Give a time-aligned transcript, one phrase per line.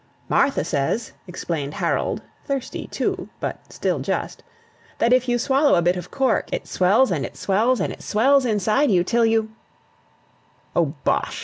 [0.29, 4.41] "Martha says," explained Harold (thirsty too, but still just),
[4.97, 8.01] "that if you swallow a bit of cork, it swells, and it swells, and it
[8.01, 9.51] swells inside you, till you"
[10.75, 11.39] "O bosh!"